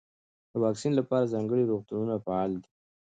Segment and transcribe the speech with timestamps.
[0.51, 2.69] د واکسین لپاره ځانګړي روغتونونه فعال دي.